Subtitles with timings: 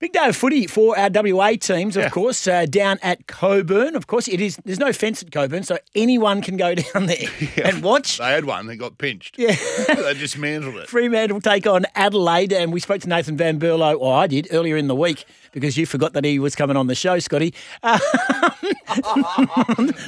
[0.00, 2.08] Big day of footy for our WA teams, of Yeah.
[2.10, 3.94] course, uh, down at Cockburn.
[3.96, 4.58] Of course, it is.
[4.64, 7.28] There's no fence at Cockburn, so anyone can go down there
[7.64, 8.18] and watch.
[8.18, 9.38] They had one they got pinched.
[9.38, 9.54] Yeah.
[9.88, 10.88] they dismantled it.
[10.88, 14.76] Fremantle take on Adelaide, and we spoke to Nathan Van Berlo, or I did, earlier
[14.76, 17.54] in the week because you forgot that he was coming on the show, Scotty.
[17.82, 17.98] Uh,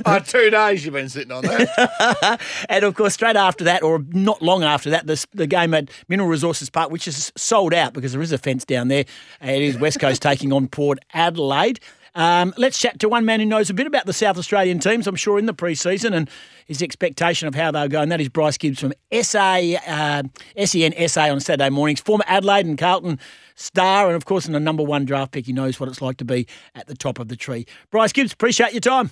[0.05, 2.41] Oh, two days you've been sitting on that.
[2.69, 5.91] and of course, straight after that, or not long after that, the, the game at
[6.09, 9.05] Mineral Resources Park, which is sold out because there is a fence down there.
[9.41, 11.81] It is West Coast taking on Port Adelaide.
[12.15, 15.07] Um, let's chat to one man who knows a bit about the South Australian teams,
[15.07, 16.31] I'm sure, in the pre-season and
[16.65, 20.23] his expectation of how they'll go, and that is Bryce Gibbs from SA, uh,
[20.65, 23.21] SEN SA on Saturday mornings, former Adelaide and Carlton
[23.55, 26.17] star, and of course, in the number one draft pick, he knows what it's like
[26.17, 27.67] to be at the top of the tree.
[27.91, 29.11] Bryce Gibbs, appreciate your time.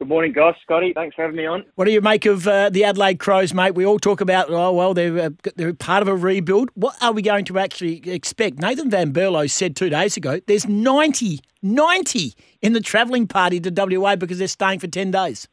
[0.00, 0.54] Good morning, guys.
[0.62, 1.62] Scotty, thanks for having me on.
[1.74, 3.74] What do you make of uh, the Adelaide Crows, mate?
[3.74, 6.70] We all talk about, oh, well, they're, uh, they're part of a rebuild.
[6.72, 8.60] What are we going to actually expect?
[8.60, 13.98] Nathan Van Berlo said two days ago there's 90, 90 in the travelling party to
[13.98, 15.46] WA because they're staying for 10 days.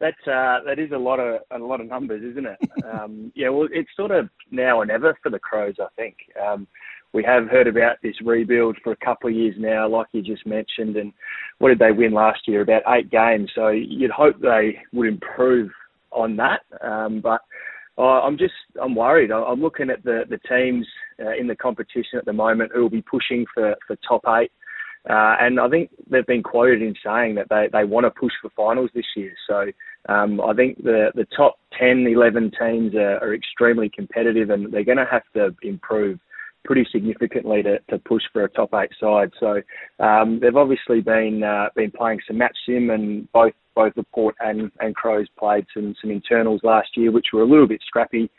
[0.00, 2.58] That's uh, that is a lot of a lot of numbers, isn't it?
[2.92, 5.74] um, yeah, well, it's sort of now or never for the Crows.
[5.78, 6.66] I think um,
[7.12, 10.46] we have heard about this rebuild for a couple of years now, like you just
[10.46, 10.96] mentioned.
[10.96, 11.12] And
[11.58, 12.62] what did they win last year?
[12.62, 13.50] About eight games.
[13.54, 15.70] So you'd hope they would improve
[16.12, 16.60] on that.
[16.80, 17.40] Um, but
[17.98, 19.30] uh, I'm just I'm worried.
[19.30, 20.86] I'm looking at the the teams
[21.22, 24.52] uh, in the competition at the moment who will be pushing for for top eight.
[25.08, 28.32] Uh, and I think they've been quoted in saying that they, they want to push
[28.42, 29.32] for finals this year.
[29.48, 29.66] So
[30.12, 34.84] um, I think the, the top 10, 11 teams are, are extremely competitive and they're
[34.84, 36.18] going to have to improve
[36.64, 39.30] pretty significantly to, to push for a top eight side.
[39.40, 39.62] So
[40.04, 44.34] um, they've obviously been uh, been playing some match sim and both both the Port
[44.40, 48.30] and, and Crows played some, some internals last year, which were a little bit scrappy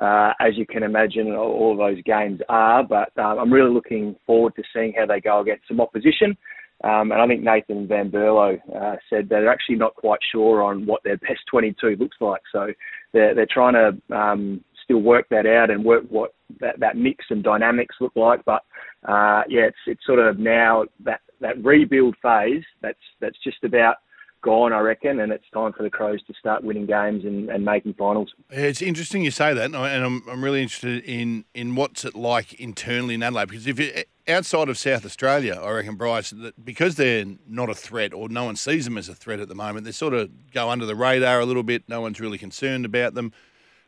[0.00, 2.82] uh, as you can imagine, all those games are.
[2.82, 6.36] But uh, I'm really looking forward to seeing how they go against some opposition.
[6.82, 10.84] Um, and I think Nathan Van Berlo uh, said they're actually not quite sure on
[10.84, 12.42] what their best 22 looks like.
[12.52, 12.72] So
[13.12, 17.24] they're, they're trying to um, still work that out and work what that, that mix
[17.30, 18.44] and dynamics look like.
[18.44, 18.62] But
[19.08, 23.96] uh, yeah, it's it's sort of now that that rebuild phase that's that's just about
[24.44, 27.64] gone, I reckon, and it's time for the Crows to start winning games and, and
[27.64, 28.32] making finals.
[28.50, 32.04] It's interesting you say that, and I- and I'm, I'm really interested in, in what's
[32.04, 33.48] it like internally in Adelaide.
[33.48, 33.90] Because if you
[34.28, 38.44] outside of South Australia, I reckon Bryce, that because they're not a threat or no
[38.44, 40.94] one sees them as a threat at the moment, they sort of go under the
[40.94, 41.88] radar a little bit.
[41.88, 43.32] No one's really concerned about them.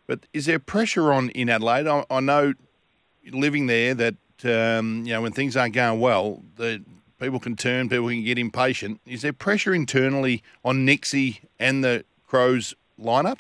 [0.06, 1.86] But is there pressure on in Adelaide?
[1.86, 2.54] I, I know
[3.30, 4.14] living there that
[4.44, 6.82] um, you know when things aren't going well, the
[7.18, 9.00] people can turn, people can get impatient.
[9.06, 13.38] Is there pressure internally on Nixie and the Crows lineup?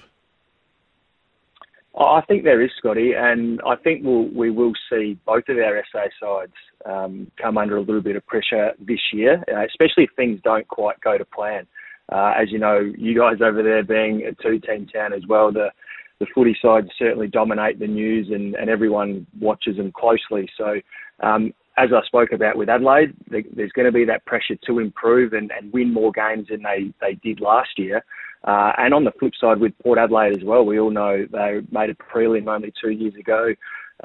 [1.98, 5.82] I think there is, Scotty, and I think we'll, we will see both of our
[5.90, 6.52] SA sides
[6.84, 10.68] um, come under a little bit of pressure this year, uh, especially if things don't
[10.68, 11.66] quite go to plan.
[12.12, 15.70] Uh, as you know, you guys over there being a two-team town as well, the
[16.18, 20.48] the footy sides certainly dominate the news, and, and everyone watches them closely.
[20.56, 20.76] So,
[21.20, 25.32] um, as I spoke about with Adelaide, there's going to be that pressure to improve
[25.34, 28.04] and, and win more games than they, they did last year.
[28.44, 31.60] Uh, and on the flip side, with Port Adelaide as well, we all know they
[31.70, 33.54] made a prelim only two years ago.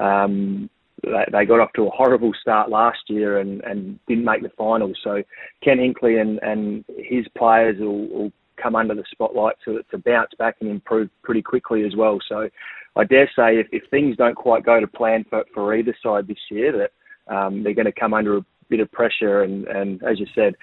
[0.00, 0.68] Um,
[1.02, 4.96] they, got off to a horrible start last year and, and didn't make the finals.
[5.02, 5.22] So
[5.62, 10.30] Ken Hinkley and, and his players will, will come under the spotlight to, to bounce
[10.38, 12.18] back and improve pretty quickly as well.
[12.28, 12.48] So
[12.96, 16.28] I dare say if, if things don't quite go to plan for, for either side
[16.28, 16.92] this year, that
[17.28, 19.42] um, they're going to come under a bit of pressure.
[19.42, 20.54] And, and as you said,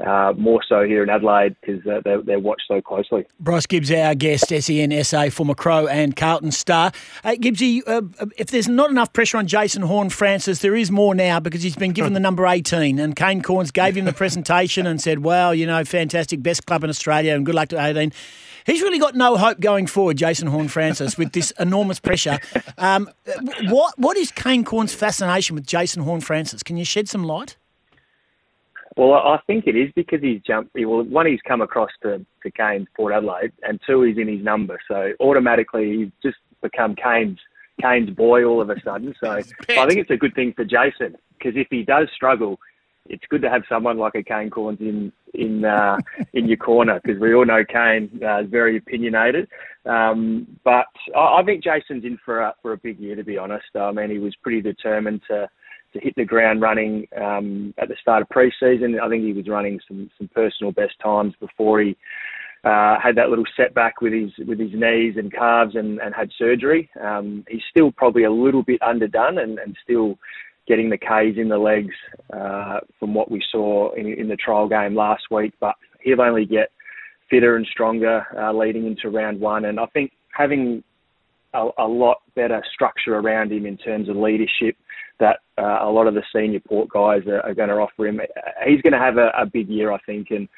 [0.00, 3.24] uh, more so here in Adelaide because uh, they're, they're watched so closely.
[3.38, 6.92] Bryce Gibbs, our guest, SEN SA, former Crow and Carlton star.
[7.22, 8.02] Uh, Gibbsy, uh,
[8.36, 11.92] if there's not enough pressure on Jason Horne-Francis, there is more now because he's been
[11.92, 12.98] given the number 18.
[12.98, 16.82] And Kane Cornes gave him the presentation and said, well, you know, fantastic, best club
[16.82, 18.12] in Australia, and good luck to 18.
[18.66, 22.38] He's really got no hope going forward, Jason Horne-Francis, with this enormous pressure.
[22.78, 23.10] Um,
[23.64, 26.62] what What is Kane Cornes' fascination with Jason Horne-Francis?
[26.62, 27.56] Can you shed some light?
[28.96, 30.70] Well, I think it is because he's jumped.
[30.74, 34.44] Well, one, he's come across to, to Kane's Port Adelaide, and two, he's in his
[34.44, 34.78] number.
[34.86, 37.38] So automatically, he's just become Kane's
[37.80, 39.14] Kane's boy all of a sudden.
[39.22, 42.58] So I think it's a good thing for Jason because if he does struggle,
[43.06, 45.98] it's good to have someone like a Kane Cornes in in uh,
[46.32, 49.48] in your corner because we all know Kane uh, is very opinionated.
[49.84, 53.38] Um, but I, I think Jason's in for a, for a big year, to be
[53.38, 53.66] honest.
[53.74, 55.48] I mean, he was pretty determined to
[55.94, 58.98] to hit the ground running um, at the start of pre-season.
[59.02, 61.96] I think he was running some some personal best times before he
[62.64, 66.30] uh, had that little setback with his with his knees and calves and, and had
[66.38, 66.90] surgery.
[67.02, 70.18] Um, he's still probably a little bit underdone and, and still
[70.66, 71.94] getting the K's in the legs
[72.32, 75.52] uh, from what we saw in, in the trial game last week.
[75.60, 76.70] But he'll only get
[77.30, 79.66] fitter and stronger uh, leading into round one.
[79.66, 80.82] And I think having
[81.52, 84.76] a, a, lot better structure around him in terms of leadership
[85.20, 88.20] that uh, a lot of the senior port guys are, are going to offer him.
[88.66, 90.48] He's going to have a, a big year, I think, and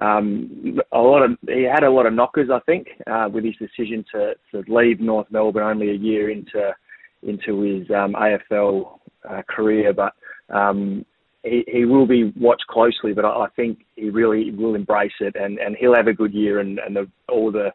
[0.00, 3.54] um, a lot of he had a lot of knockers, I think, uh, with his
[3.56, 6.74] decision to, to leave North Melbourne only a year into
[7.22, 8.98] into his um, AFL
[9.28, 9.92] uh, career.
[9.92, 10.14] But
[10.50, 11.06] um,
[11.44, 13.12] he, he will be watched closely.
[13.12, 16.34] But I, I think he really will embrace it, and, and he'll have a good
[16.34, 17.72] year, and, and the, all the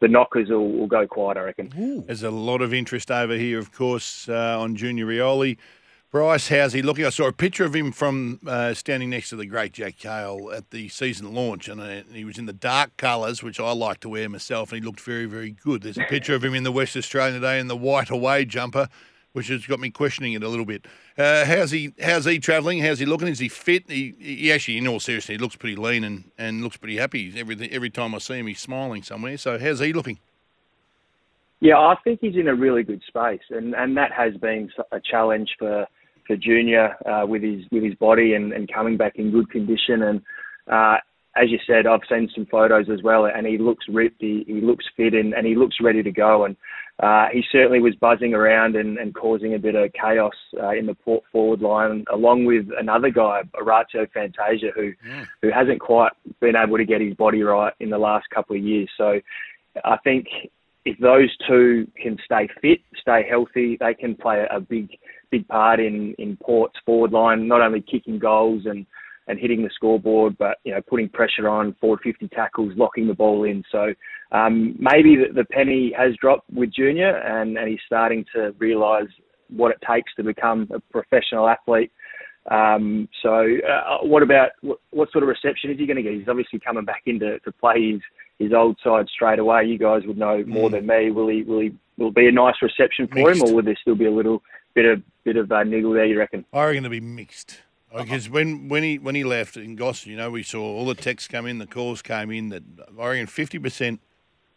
[0.00, 2.04] the knockers will, will go quiet, I reckon.
[2.06, 5.56] There's a lot of interest over here, of course, uh, on Junior Rioli.
[6.14, 7.04] Bryce, how's he looking?
[7.04, 10.52] I saw a picture of him from uh, standing next to the great Jack Cale
[10.54, 13.98] at the season launch, and uh, he was in the dark colours, which I like
[14.02, 15.82] to wear myself, and he looked very, very good.
[15.82, 18.88] There's a picture of him in the West Australian today in the white away jumper,
[19.32, 20.86] which has got me questioning it a little bit.
[21.18, 21.92] Uh, how's he?
[22.00, 22.78] How's he travelling?
[22.78, 23.26] How's he looking?
[23.26, 23.90] Is he fit?
[23.90, 27.32] He, he actually, in all seriousness, he looks pretty lean and, and looks pretty happy.
[27.36, 29.36] Every every time I see him, he's smiling somewhere.
[29.36, 30.20] So how's he looking?
[31.58, 35.00] Yeah, I think he's in a really good space, and, and that has been a
[35.00, 35.88] challenge for
[36.26, 40.02] for Junior uh, with his with his body and, and coming back in good condition.
[40.02, 40.22] And
[40.70, 40.96] uh,
[41.36, 44.20] as you said, I've seen some photos as well, and he looks ripped.
[44.20, 46.44] He, he looks fit, and, and he looks ready to go.
[46.44, 46.56] And
[47.02, 50.86] uh, he certainly was buzzing around and, and causing a bit of chaos uh, in
[50.86, 55.24] the port forward line, along with another guy, Orazio Fantasia, who yeah.
[55.42, 58.62] who hasn't quite been able to get his body right in the last couple of
[58.62, 58.88] years.
[58.96, 59.20] So
[59.84, 60.26] I think
[60.84, 64.90] if those two can stay fit, stay healthy, they can play a big
[65.38, 68.86] big part in in Port's forward line, not only kicking goals and
[69.26, 73.14] and hitting the scoreboard, but you know putting pressure on, forward 50 tackles, locking the
[73.14, 73.64] ball in.
[73.72, 73.94] So
[74.32, 79.08] um, maybe the, the, penny has dropped with Junior, and, and he's starting to realise
[79.48, 81.90] what it takes to become a professional athlete.
[82.50, 86.12] Um, so, uh, what about what, what, sort of reception is he going to get?
[86.12, 88.00] He's obviously coming back into to play his
[88.38, 89.64] his old side straight away.
[89.64, 90.72] You guys would know more mm.
[90.72, 91.10] than me.
[91.10, 93.42] Will he will he will be a nice reception for mixed.
[93.42, 94.42] him, or will there still be a little
[94.74, 96.04] bit of bit of uh, niggle there?
[96.04, 96.44] You reckon?
[96.52, 97.60] I reckon it'll be mixed.
[97.96, 100.96] Because when, when he when he left in Gosford, you know, we saw all the
[100.96, 102.64] texts come in, the calls came in that
[102.98, 104.00] I reckon fifty percent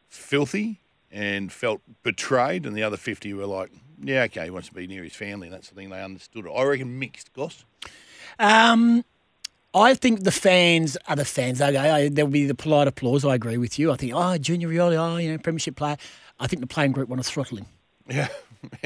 [0.08, 0.82] filthy
[1.12, 3.70] and felt betrayed, and the other fifty were like,
[4.02, 6.48] yeah, okay, he wants to be near his family, and that's the thing they understood.
[6.48, 7.64] I reckon mixed, Goss.
[8.40, 9.06] Um,
[9.72, 11.62] I think the fans are the fans.
[11.62, 13.24] Okay, there'll be the polite applause.
[13.24, 13.92] I agree with you.
[13.92, 15.98] I think, oh, Junior Rioli, oh, you know, premiership player.
[16.40, 17.68] I think the playing group want to throttle him.
[18.10, 18.30] Yeah.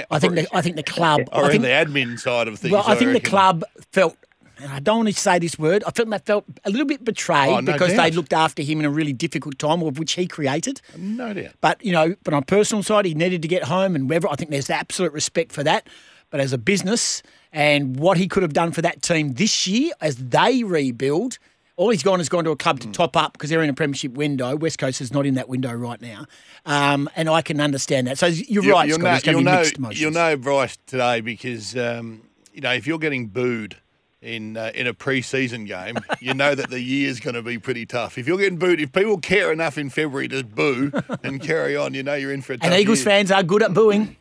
[0.10, 1.22] I think the, I think the club.
[1.32, 2.72] Or I think the admin side of things.
[2.72, 3.24] Well, I, I think reckon.
[3.24, 4.18] the club felt.
[4.58, 5.84] And I don't want to say this word.
[5.88, 8.04] I felt they felt a little bit betrayed oh, no because doubt.
[8.04, 10.82] they looked after him in a really difficult time, of which he created.
[10.96, 11.54] No doubt.
[11.62, 14.30] But you know, but on a personal side, he needed to get home, and whether
[14.30, 15.88] I think there's absolute respect for that.
[16.30, 19.92] But as a business and what he could have done for that team this year
[20.00, 21.40] as they rebuild,
[21.82, 22.94] all he's gone is gone to a club to mm.
[22.94, 24.56] top up because they're in a premiership window.
[24.56, 26.28] West Coast is not in that window right now,
[26.64, 28.20] um, and I can understand that.
[28.20, 29.26] So you're you right, you'll Scott.
[29.26, 32.22] Know, you'll, know, you'll know Bryce today because um,
[32.54, 33.78] you know if you're getting booed
[34.22, 37.88] in uh, in a pre-season game, you know that the year's going to be pretty
[37.88, 38.20] tough.
[38.20, 40.92] If you're getting booed, if people care enough in February to boo
[41.24, 42.70] and carry on, you know you're in for a tough.
[42.70, 43.06] And Eagles year.
[43.06, 44.18] fans are good at booing.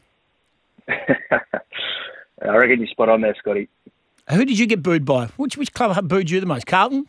[0.88, 3.68] I reckon you're spot on there, Scotty.
[4.30, 5.26] Who did you get booed by?
[5.36, 6.66] Which which club booed you the most?
[6.66, 7.06] Carlton.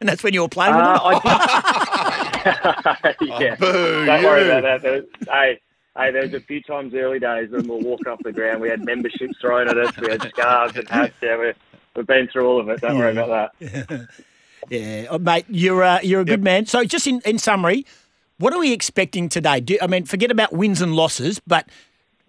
[0.00, 1.22] And that's when you were playing with uh, them.
[3.40, 3.56] yeah.
[3.60, 5.06] Oh, Don't worry about that.
[5.28, 5.60] hey,
[5.96, 8.60] hey, there was a few times early days when we were walking off the ground.
[8.60, 9.96] We had memberships thrown at us.
[9.98, 11.14] We had scarves and hats.
[11.22, 11.52] Yeah, we
[11.96, 12.80] have been through all of it.
[12.80, 12.98] Don't yeah.
[12.98, 14.08] worry about that.
[14.68, 16.44] Yeah, oh, mate, you're uh, you're a good yep.
[16.44, 16.66] man.
[16.66, 17.86] So, just in, in summary,
[18.38, 19.60] what are we expecting today?
[19.60, 21.68] Do, I mean, forget about wins and losses, but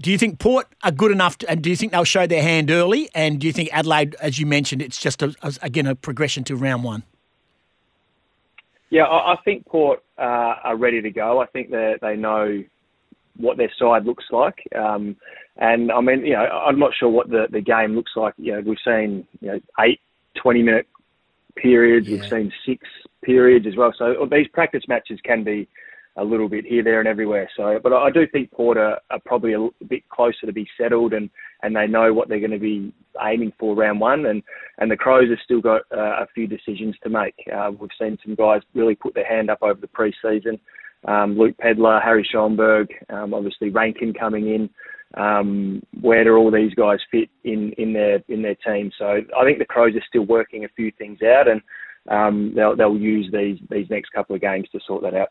[0.01, 2.41] do you think Port are good enough, to, and do you think they'll show their
[2.41, 3.09] hand early?
[3.13, 6.43] And do you think Adelaide, as you mentioned, it's just a, a, again a progression
[6.45, 7.03] to round one?
[8.89, 11.39] Yeah, I, I think Port uh, are ready to go.
[11.39, 12.63] I think they they know
[13.37, 15.15] what their side looks like, um,
[15.57, 18.33] and I mean, you know, I'm not sure what the, the game looks like.
[18.37, 20.01] You know, we've seen you know eight
[20.35, 20.87] 20 minute
[21.55, 22.07] periods.
[22.07, 22.21] Yeah.
[22.21, 22.87] We've seen six
[23.23, 23.93] periods as well.
[23.97, 25.67] So these practice matches can be
[26.17, 27.49] a little bit here, there, and everywhere.
[27.55, 31.13] So, but I do think Port are, are probably a, bit closer to be settled,
[31.13, 31.29] and
[31.63, 34.43] and they know what they're going to be aiming for round one, and
[34.79, 37.35] and the Crows have still got uh, a few decisions to make.
[37.53, 40.59] Uh, we've seen some guys really put their hand up over the pre-season.
[41.07, 44.69] Um, Luke Pedlar, Harry Schoenberg, um, obviously Rankin coming in.
[45.13, 48.91] Um, where do all these guys fit in, in their in their team?
[48.97, 51.61] So I think the Crows are still working a few things out, and
[52.09, 55.29] um, they'll they'll use these these next couple of games to sort that out.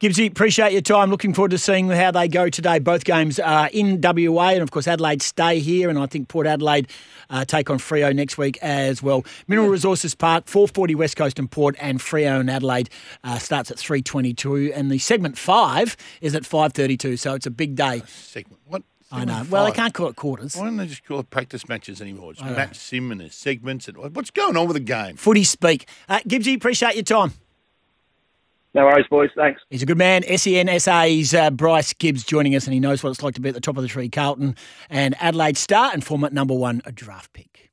[0.00, 1.10] Gibbsy, appreciate your time.
[1.10, 2.78] Looking forward to seeing how they go today.
[2.78, 6.46] Both games are in WA, and of course, Adelaide stay here, and I think Port
[6.46, 6.88] Adelaide
[7.30, 9.24] uh, take on Freo next week as well.
[9.48, 12.90] Mineral Resources Park, 440 West Coast and Port, and Freo and Adelaide
[13.24, 17.74] uh, starts at 322, and the segment five is at 532, so it's a big
[17.74, 18.02] day.
[18.06, 18.84] Segment what?
[19.10, 19.32] I know.
[19.32, 20.54] Segment Well, they can't call it quarters.
[20.54, 22.32] Why don't they just call it practice matches anymore?
[22.32, 25.16] It's I match sim and there's segments and what's going on with the game?
[25.16, 25.88] Footy speak.
[26.08, 27.32] Uh, Gibbsy, appreciate your time.
[28.74, 29.30] No worries, boys.
[29.34, 29.62] Thanks.
[29.70, 30.24] He's a good man.
[30.24, 33.40] E SEN SA's uh, Bryce Gibbs joining us, and he knows what it's like to
[33.40, 34.08] be at the top of the tree.
[34.10, 34.56] Carlton
[34.90, 37.67] and Adelaide Star, and former number one a draft pick.